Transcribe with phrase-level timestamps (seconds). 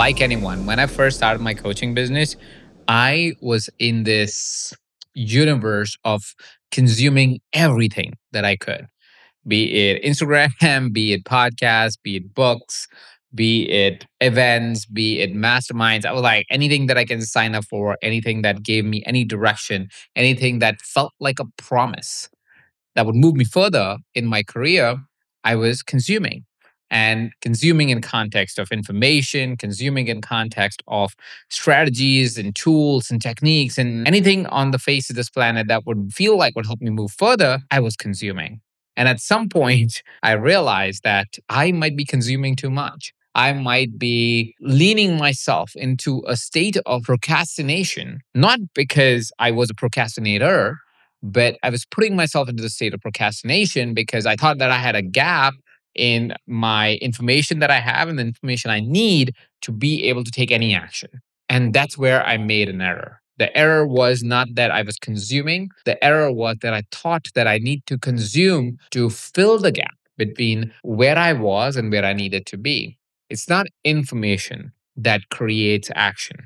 [0.00, 2.34] Like anyone, when I first started my coaching business,
[2.88, 4.72] I was in this
[5.12, 6.34] universe of
[6.70, 8.86] consuming everything that I could
[9.46, 12.88] be it Instagram, be it podcasts, be it books,
[13.34, 16.06] be it events, be it masterminds.
[16.06, 19.22] I was like anything that I can sign up for, anything that gave me any
[19.26, 22.30] direction, anything that felt like a promise
[22.94, 24.96] that would move me further in my career,
[25.44, 26.46] I was consuming.
[26.90, 31.14] And consuming in context of information, consuming in context of
[31.48, 36.12] strategies and tools and techniques and anything on the face of this planet that would
[36.12, 38.60] feel like would help me move further, I was consuming.
[38.96, 43.12] And at some point, I realized that I might be consuming too much.
[43.34, 49.74] I might be leaning myself into a state of procrastination, not because I was a
[49.74, 50.80] procrastinator,
[51.22, 54.78] but I was putting myself into the state of procrastination because I thought that I
[54.78, 55.54] had a gap
[55.94, 60.30] in my information that I have and the information I need to be able to
[60.30, 61.10] take any action.
[61.48, 63.20] And that's where I made an error.
[63.38, 67.46] The error was not that I was consuming, the error was that I thought that
[67.46, 72.12] I need to consume to fill the gap between where I was and where I
[72.12, 72.98] needed to be.
[73.30, 76.36] It's not information that creates action.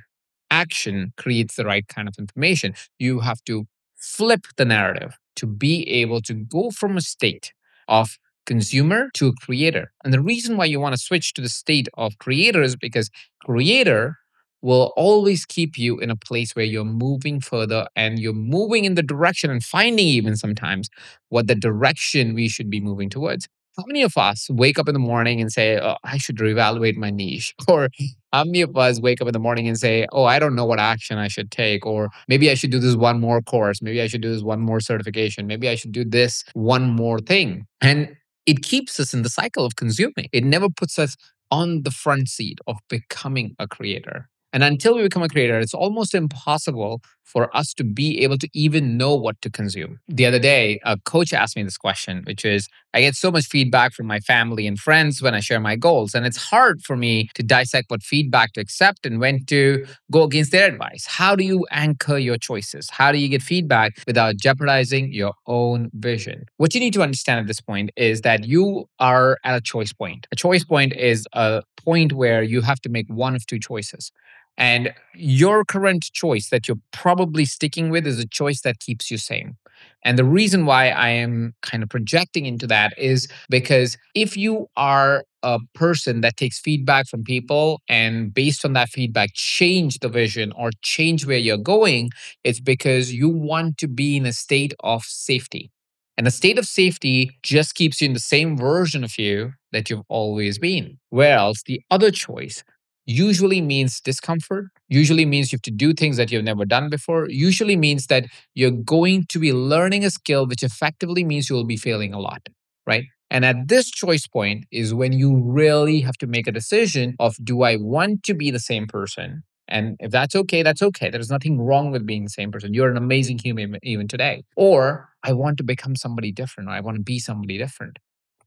[0.50, 2.75] Action creates the right kind of information.
[3.00, 7.53] You have to flip the narrative to be able to go from a state
[7.89, 9.92] of consumer to a creator.
[10.05, 13.11] And the reason why you want to switch to the state of creator is because
[13.45, 14.17] creator
[14.62, 18.94] will always keep you in a place where you're moving further and you're moving in
[18.94, 20.88] the direction and finding even sometimes
[21.28, 23.47] what the direction we should be moving towards
[23.77, 26.97] how many of us wake up in the morning and say, oh, I should reevaluate
[26.97, 27.54] my niche?
[27.69, 27.88] Or
[28.33, 30.65] how many of us wake up in the morning and say, Oh, I don't know
[30.65, 31.87] what action I should take?
[31.87, 33.83] Or maybe I should do this one more course.
[33.83, 35.47] Maybe I should do this one more certification.
[35.47, 37.66] Maybe I should do this one more thing.
[37.81, 38.16] And
[38.47, 40.28] it keeps us in the cycle of consuming.
[40.32, 41.16] It never puts us
[41.50, 44.28] on the front seat of becoming a creator.
[44.54, 48.48] And until we become a creator, it's almost impossible for us to be able to
[48.54, 49.98] even know what to consume.
[50.06, 53.47] The other day, a coach asked me this question, which is I get so much
[53.47, 56.15] feedback from my family and friends when I share my goals.
[56.15, 60.22] And it's hard for me to dissect what feedback to accept and when to go
[60.22, 61.04] against their advice.
[61.06, 62.88] How do you anchor your choices?
[62.91, 66.44] How do you get feedback without jeopardizing your own vision?
[66.59, 69.92] What you need to understand at this point is that you are at a choice
[69.92, 70.28] point.
[70.31, 74.12] A choice point is a point where you have to make one of two choices.
[74.56, 79.19] And your current choice that you're probably sticking with is a choice that keeps you
[79.19, 79.56] sane.
[80.04, 84.69] And the reason why I am kind of projecting into that is because if you
[84.76, 90.09] are a person that takes feedback from people and based on that feedback change the
[90.09, 92.10] vision or change where you're going,
[92.44, 95.71] it's because you want to be in a state of safety.
[96.16, 99.91] And the state of safety just keeps you in the same version of you that
[99.91, 100.98] you've always been.
[101.10, 102.62] Whereas the other choice
[103.06, 107.28] usually means discomfort, usually means you have to do things that you've never done before,
[107.28, 111.76] usually means that you're going to be learning a skill, which effectively means you'll be
[111.76, 112.48] failing a lot,
[112.87, 113.04] right?
[113.31, 117.37] And at this choice point is when you really have to make a decision of
[117.42, 119.42] do I want to be the same person?
[119.66, 121.10] And if that's okay, that's okay.
[121.10, 122.75] There's nothing wrong with being the same person.
[122.75, 124.44] You're an amazing human even today.
[124.56, 127.98] Or I want to become somebody different, or I want to be somebody different.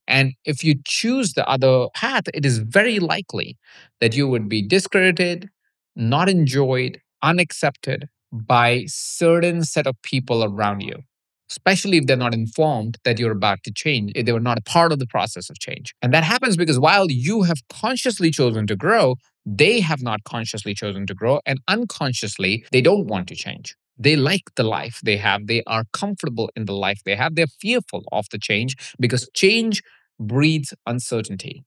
[0.07, 3.57] And if you choose the other path, it is very likely
[3.99, 5.49] that you would be discredited,
[5.95, 11.03] not enjoyed, unaccepted by certain set of people around you
[11.49, 14.61] especially if they're not informed that you're about to change if they were not a
[14.63, 15.93] part of the process of change.
[16.01, 19.15] And that happens because while you have consciously chosen to grow
[19.45, 23.75] they have not consciously chosen to grow and unconsciously they don't want to change.
[23.97, 25.47] They like the life they have.
[25.47, 27.35] They are comfortable in the life they have.
[27.35, 29.81] They're fearful of the change because change
[30.19, 31.63] breeds uncertainty.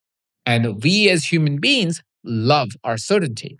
[0.46, 3.58] And we as human beings love our certainty,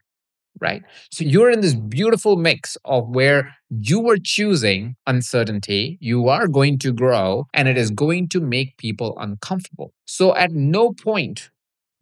[0.61, 0.83] right?
[1.11, 6.79] So you're in this beautiful mix of where you are choosing uncertainty, you are going
[6.81, 9.93] to grow, and it is going to make people uncomfortable.
[10.07, 11.51] So at no point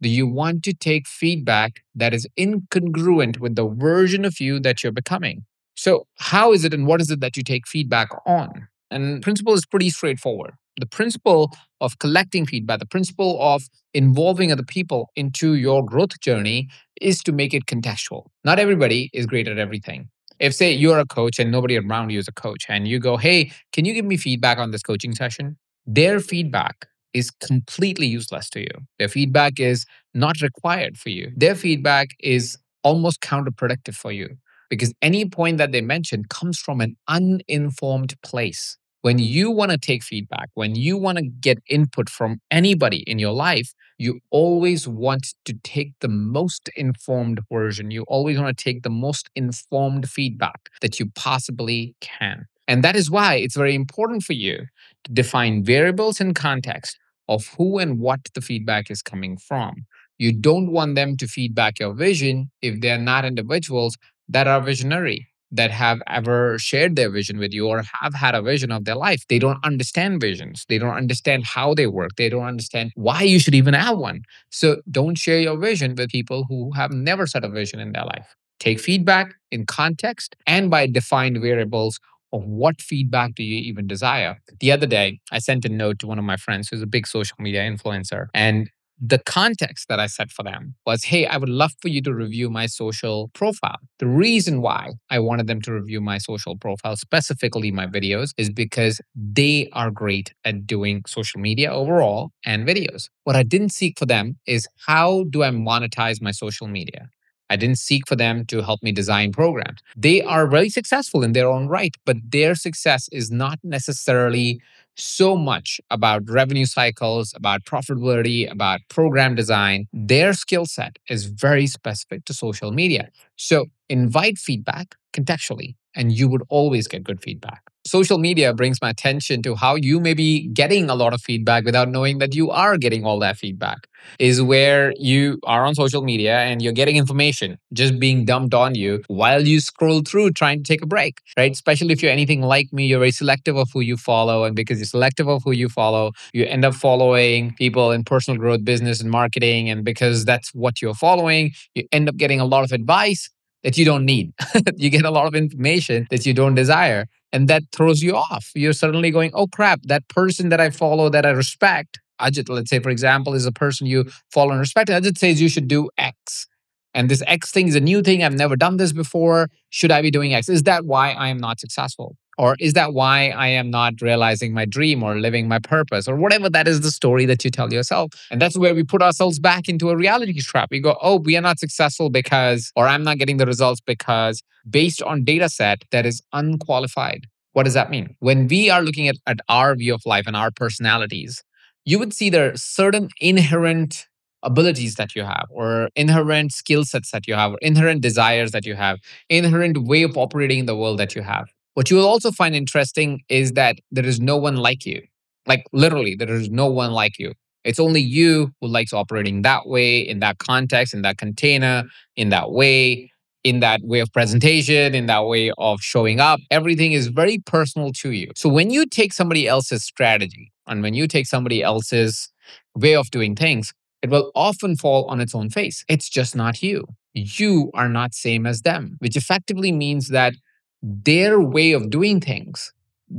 [0.01, 4.81] do you want to take feedback that is incongruent with the version of you that
[4.81, 5.45] you're becoming.
[5.75, 8.67] So, how is it and what is it that you take feedback on?
[8.91, 14.63] And principle is pretty straightforward The principle of collecting feedback, the principle of involving other
[14.63, 16.69] people into your growth journey
[17.01, 18.27] is to make it contextual.
[18.43, 20.09] Not everybody is great at everything.
[20.39, 23.17] If, say, you're a coach and nobody around you is a coach, and you go,
[23.17, 25.57] Hey, can you give me feedback on this coaching session?
[25.85, 28.71] Their feedback is completely useless to you.
[28.99, 31.31] Their feedback is not required for you.
[31.35, 34.37] Their feedback is almost counterproductive for you
[34.69, 38.77] because any point that they mention comes from an uninformed place.
[39.01, 43.17] When you want to take feedback, when you want to get input from anybody in
[43.17, 47.91] your life, you always want to take the most informed version.
[47.91, 52.45] You always want to take the most informed feedback that you possibly can.
[52.67, 54.65] And that is why it's very important for you
[55.05, 56.97] to define variables and context
[57.29, 59.85] of who and what the feedback is coming from.
[60.17, 63.97] You don't want them to feedback your vision if they're not individuals
[64.27, 68.41] that are visionary, that have ever shared their vision with you or have had a
[68.41, 69.23] vision of their life.
[69.29, 70.65] They don't understand visions.
[70.69, 72.11] They don't understand how they work.
[72.17, 74.21] They don't understand why you should even have one.
[74.51, 78.05] So don't share your vision with people who have never set a vision in their
[78.05, 78.35] life.
[78.59, 81.99] Take feedback in context and by defined variables
[82.31, 84.37] of what feedback do you even desire.
[84.59, 87.07] The other day, I sent a note to one of my friends who's a big
[87.07, 88.69] social media influencer, and
[89.01, 92.13] the context that I set for them was hey, I would love for you to
[92.13, 93.77] review my social profile.
[93.99, 98.49] The reason why I wanted them to review my social profile, specifically my videos, is
[98.49, 103.09] because they are great at doing social media overall and videos.
[103.23, 107.09] What I didn't seek for them is how do I monetize my social media?
[107.49, 109.79] I didn't seek for them to help me design programs.
[109.95, 114.61] They are very successful in their own right, but their success is not necessarily
[114.99, 119.87] so much about revenue cycles, about profitability, about program design.
[119.93, 123.09] Their skill set is very specific to social media.
[123.35, 127.61] So invite feedback contextually, and you would always get good feedback.
[127.89, 131.65] Social media brings my attention to how you may be getting a lot of feedback
[131.65, 133.87] without knowing that you are getting all that feedback.
[134.19, 138.75] Is where you are on social media and you're getting information just being dumped on
[138.75, 141.51] you while you scroll through trying to take a break, right?
[141.51, 144.45] Especially if you're anything like me, you're very selective of who you follow.
[144.45, 148.39] And because you're selective of who you follow, you end up following people in personal
[148.39, 149.69] growth, business, and marketing.
[149.69, 153.29] And because that's what you're following, you end up getting a lot of advice
[153.63, 154.31] that you don't need.
[154.77, 157.07] you get a lot of information that you don't desire.
[157.31, 158.51] And that throws you off.
[158.55, 162.69] You're suddenly going, oh crap, that person that I follow, that I respect, Ajit, let's
[162.69, 164.89] say, for example, is a person you follow and respect.
[164.89, 166.47] Ajit says you should do X.
[166.93, 168.23] And this X thing is a new thing.
[168.23, 169.47] I've never done this before.
[169.69, 170.49] Should I be doing X?
[170.49, 172.17] Is that why I am not successful?
[172.39, 176.15] Or is that why I am not realizing my dream or living my purpose or
[176.15, 178.13] whatever that is the story that you tell yourself?
[178.31, 180.69] And that's where we put ourselves back into a reality trap.
[180.71, 184.41] We go, oh, we are not successful because, or I'm not getting the results because
[184.69, 187.27] based on data set that is unqualified.
[187.51, 188.15] What does that mean?
[188.19, 191.43] When we are looking at, at our view of life and our personalities,
[191.83, 194.07] you would see there are certain inherent
[194.43, 198.65] abilities that you have or inherent skill sets that you have or inherent desires that
[198.65, 202.07] you have inherent way of operating in the world that you have what you will
[202.07, 205.01] also find interesting is that there is no one like you.
[205.47, 207.33] Like literally, there is no one like you.
[207.63, 211.83] It's only you who likes operating that way, in that context, in that container,
[212.15, 213.11] in that way,
[213.43, 216.39] in that way of presentation, in that way of showing up.
[216.51, 218.31] Everything is very personal to you.
[218.35, 222.31] So when you take somebody else's strategy and when you take somebody else's
[222.75, 225.83] way of doing things, it will often fall on its own face.
[225.89, 226.85] It's just not you.
[227.13, 230.33] You are not same as them, which effectively means that
[230.81, 232.71] their way of doing things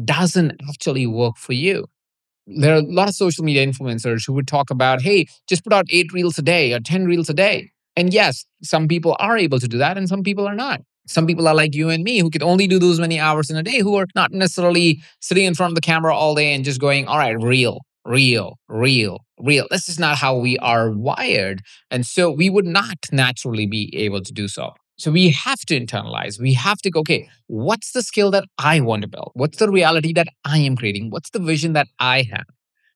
[0.04, 1.86] doesn't actually work for you.
[2.46, 5.72] There are a lot of social media influencers who would talk about, hey, just put
[5.72, 7.70] out eight reels a day or 10 reels a day.
[7.96, 10.82] And yes, some people are able to do that and some people are not.
[11.06, 13.56] Some people are like you and me who can only do those many hours in
[13.56, 16.64] a day, who are not necessarily sitting in front of the camera all day and
[16.64, 19.66] just going, all right, real, real, real, real.
[19.70, 21.62] This is not how we are wired.
[21.90, 24.72] And so we would not naturally be able to do so.
[25.00, 26.38] So we have to internalize.
[26.38, 29.30] We have to go, okay, what's the skill that I want to build?
[29.32, 31.08] What's the reality that I am creating?
[31.08, 32.44] What's the vision that I have?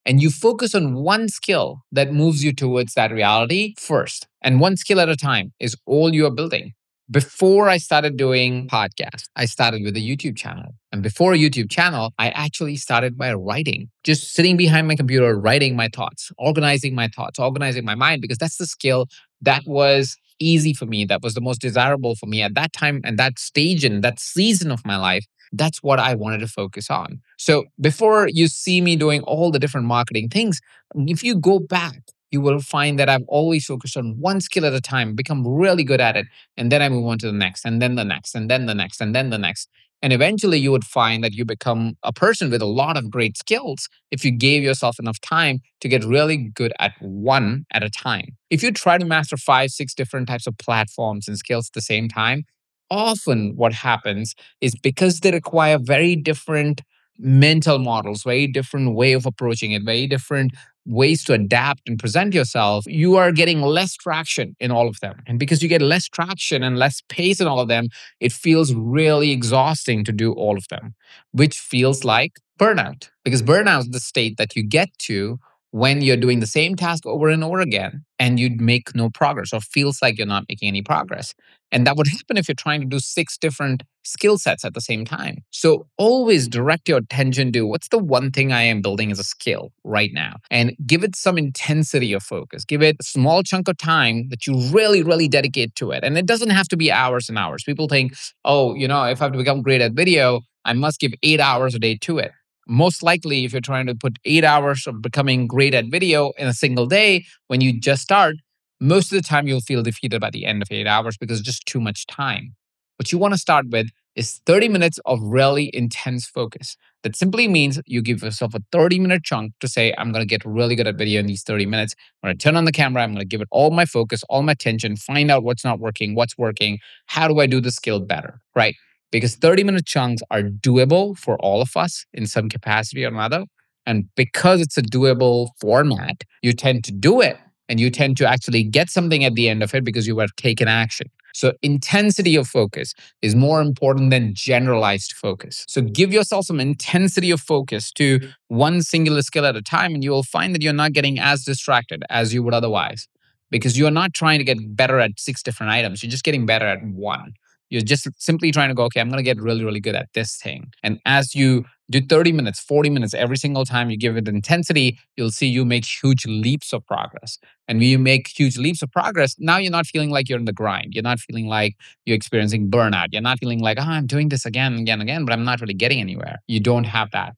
[0.04, 4.26] And you focus on one skill that moves you towards that reality first.
[4.42, 6.75] And one skill at a time is all you are building.
[7.11, 10.75] Before I started doing podcasts, I started with a YouTube channel.
[10.92, 15.38] And before a YouTube channel, I actually started by writing, just sitting behind my computer,
[15.38, 19.06] writing my thoughts, organizing my thoughts, organizing my mind, because that's the skill
[19.40, 23.00] that was easy for me, that was the most desirable for me at that time
[23.05, 25.26] and that stage and that season of my life.
[25.53, 27.21] That's what I wanted to focus on.
[27.38, 30.61] So before you see me doing all the different marketing things,
[30.97, 32.00] if you go back,
[32.31, 35.85] you will find that I've always focused on one skill at a time, become really
[35.85, 36.26] good at it.
[36.57, 38.75] And then I move on to the next, and then the next, and then the
[38.75, 39.69] next, and then the next.
[40.04, 43.38] And eventually you would find that you become a person with a lot of great
[43.38, 47.88] skills if you gave yourself enough time to get really good at one at a
[47.88, 48.37] time.
[48.50, 51.80] If you try to master five, six different types of platforms and skills at the
[51.80, 52.44] same time,
[52.90, 56.82] often what happens is because they require very different
[57.18, 60.52] mental models, very different way of approaching it, very different
[60.87, 65.23] ways to adapt and present yourself, you are getting less traction in all of them.
[65.26, 67.88] And because you get less traction and less pace in all of them,
[68.21, 70.94] it feels really exhausting to do all of them,
[71.33, 73.09] which feels like burnout.
[73.25, 75.38] Because burnout is the state that you get to
[75.71, 79.52] when you're doing the same task over and over again and you make no progress
[79.52, 81.35] or feels like you're not making any progress.
[81.75, 84.81] And that would happen if you're trying to do six different skill sets at the
[84.81, 85.38] same time.
[85.50, 89.25] So always direct your attention to what's the one thing I am building as a
[89.25, 92.64] skill right now and give it some intensity of focus.
[92.64, 96.04] Give it a small chunk of time that you really, really dedicate to it.
[96.04, 97.64] And it doesn't have to be hours and hours.
[97.64, 98.14] People think,
[98.45, 101.40] oh, you know, if I have to become great at video, I must give eight
[101.40, 102.31] hours a day to it
[102.66, 106.47] most likely if you're trying to put eight hours of becoming great at video in
[106.47, 108.37] a single day when you just start
[108.85, 111.47] most of the time you'll feel defeated by the end of eight hours because it's
[111.47, 112.55] just too much time.
[112.99, 116.76] What you want to start with is 30 minutes of really intense focus.
[117.03, 120.26] That simply means you give yourself a 30 minute chunk to say i'm going to
[120.26, 121.95] get really good at video in these 30 minutes.
[122.23, 124.23] I'm going to turn on the camera i'm going to give it all my focus
[124.29, 127.71] all my attention find out what's not working what's working how do i do the
[127.71, 128.76] skill better right?
[129.11, 133.47] Because 30 minute chunks are doable for all of us in some capacity or another.
[133.87, 138.28] And because it's a doable format, you tend to do it and you tend to
[138.28, 141.11] actually get something at the end of it because you have taken action.
[141.35, 145.64] So, intensity of focus is more important than generalized focus.
[145.68, 150.04] So, give yourself some intensity of focus to one singular skill at a time, and
[150.04, 153.09] you will find that you're not getting as distracted as you would otherwise
[153.50, 156.02] because you're not trying to get better at six different items.
[156.02, 157.35] You're just getting better at one.
[157.71, 160.09] You're just simply trying to go, okay, I'm going to get really, really good at
[160.14, 160.73] this thing.
[160.83, 164.99] And as you do 30 minutes, 40 minutes every single time you give it intensity,
[165.16, 167.38] you'll see you make huge leaps of progress.
[167.68, 170.44] And when you make huge leaps of progress, now you're not feeling like you're in
[170.44, 170.94] the grind.
[170.94, 173.09] You're not feeling like you're experiencing burnout.
[173.12, 175.44] You're not feeling like, oh, I'm doing this again and again and again, but I'm
[175.44, 176.42] not really getting anywhere.
[176.47, 177.35] You don't have that.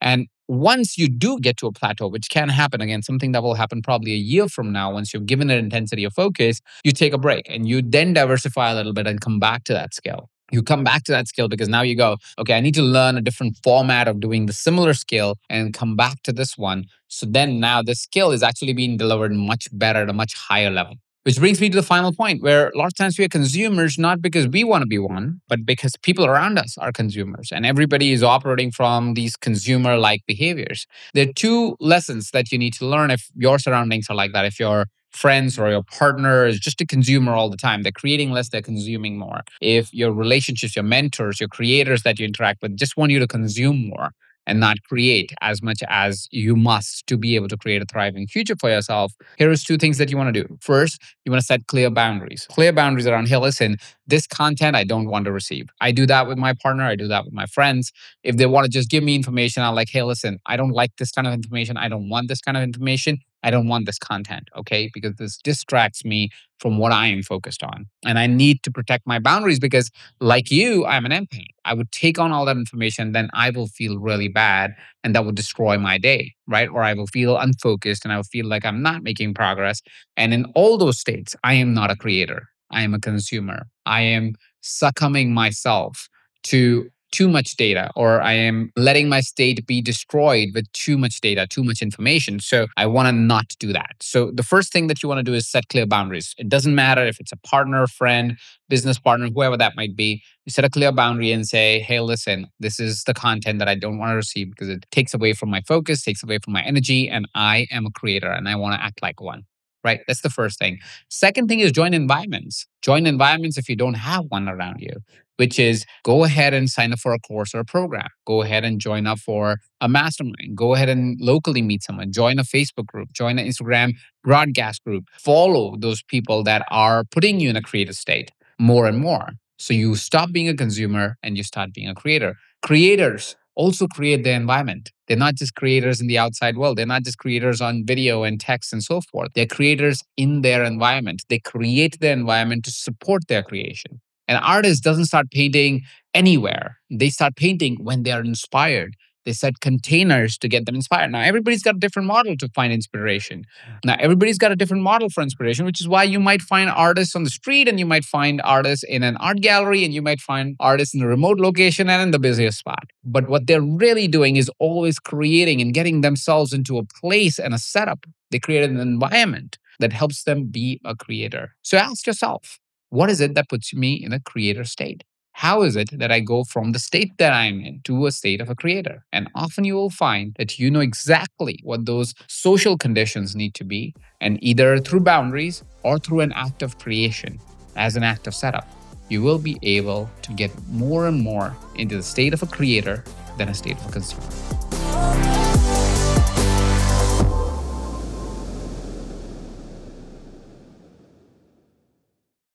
[0.00, 3.54] And once you do get to a plateau, which can happen again, something that will
[3.54, 7.12] happen probably a year from now, once you've given it intensity of focus, you take
[7.12, 10.28] a break and you then diversify a little bit and come back to that skill.
[10.50, 13.16] You come back to that skill because now you go, okay, I need to learn
[13.16, 16.86] a different format of doing the similar skill and come back to this one.
[17.08, 20.70] So then now the skill is actually being delivered much better at a much higher
[20.70, 20.94] level.
[21.24, 23.98] Which brings me to the final point where a lot of times we are consumers
[23.98, 27.66] not because we want to be one, but because people around us are consumers and
[27.66, 30.86] everybody is operating from these consumer like behaviors.
[31.12, 34.46] There are two lessons that you need to learn if your surroundings are like that.
[34.46, 38.30] If your friends or your partner is just a consumer all the time, they're creating
[38.30, 39.40] less, they're consuming more.
[39.60, 43.26] If your relationships, your mentors, your creators that you interact with just want you to
[43.26, 44.10] consume more,
[44.46, 48.26] and not create as much as you must to be able to create a thriving
[48.26, 50.58] future for yourself, here is two things that you want to do.
[50.60, 52.46] First, you want to set clear boundaries.
[52.50, 53.76] Clear boundaries around, hey, listen,
[54.06, 55.68] this content I don't want to receive.
[55.80, 57.92] I do that with my partner, I do that with my friends.
[58.24, 60.96] If they want to just give me information, I'm like, hey, listen, I don't like
[60.96, 61.76] this kind of information.
[61.76, 63.18] I don't want this kind of information.
[63.42, 64.90] I don't want this content, okay?
[64.92, 67.86] Because this distracts me from what I am focused on.
[68.04, 71.46] And I need to protect my boundaries because, like you, I'm an empath.
[71.64, 75.24] I would take on all that information, then I will feel really bad and that
[75.24, 76.68] will destroy my day, right?
[76.68, 79.80] Or I will feel unfocused and I will feel like I'm not making progress.
[80.16, 83.66] And in all those states, I am not a creator, I am a consumer.
[83.86, 86.08] I am succumbing myself
[86.44, 91.20] to too much data or I am letting my state be destroyed with too much
[91.20, 92.40] data, too much information.
[92.40, 93.96] So I want to not do that.
[94.00, 96.34] So the first thing that you want to do is set clear boundaries.
[96.38, 98.36] It doesn't matter if it's a partner, friend,
[98.68, 100.22] business partner, whoever that might be.
[100.46, 103.74] You set a clear boundary and say, hey, listen, this is the content that I
[103.74, 106.62] don't want to receive because it takes away from my focus, takes away from my
[106.62, 109.44] energy, and I am a creator and I want to act like one
[109.84, 110.00] right?
[110.06, 110.78] That's the first thing.
[111.08, 112.66] Second thing is join environments.
[112.82, 114.94] Join environments if you don't have one around you,
[115.40, 118.10] which is go ahead and sign up for a course or a program.
[118.26, 120.54] Go ahead and join up for a mastermind.
[120.54, 122.12] Go ahead and locally meet someone.
[122.12, 123.10] Join a Facebook group.
[123.14, 125.04] Join an Instagram broadcast group.
[125.18, 129.30] Follow those people that are putting you in a creative state more and more.
[129.58, 132.36] So you stop being a consumer and you start being a creator.
[132.60, 134.92] Creators also create the environment.
[135.08, 136.76] They're not just creators in the outside world.
[136.76, 139.30] They're not just creators on video and text and so forth.
[139.34, 141.22] They're creators in their environment.
[141.30, 144.02] They create the environment to support their creation.
[144.30, 145.82] An artist doesn't start painting
[146.14, 146.78] anywhere.
[146.88, 148.94] They start painting when they are inspired.
[149.24, 151.10] They set containers to get them inspired.
[151.10, 153.44] Now, everybody's got a different model to find inspiration.
[153.84, 157.16] Now, everybody's got a different model for inspiration, which is why you might find artists
[157.16, 160.20] on the street and you might find artists in an art gallery and you might
[160.20, 162.84] find artists in a remote location and in the busiest spot.
[163.04, 167.52] But what they're really doing is always creating and getting themselves into a place and
[167.52, 168.06] a setup.
[168.30, 171.56] They create an environment that helps them be a creator.
[171.62, 172.60] So ask yourself,
[172.90, 175.04] what is it that puts me in a creator state?
[175.32, 178.40] How is it that I go from the state that I'm in to a state
[178.40, 179.06] of a creator?
[179.12, 183.64] And often you will find that you know exactly what those social conditions need to
[183.64, 187.38] be, and either through boundaries or through an act of creation,
[187.76, 188.68] as an act of setup,
[189.08, 193.04] you will be able to get more and more into the state of a creator
[193.38, 195.39] than a state of a consumer.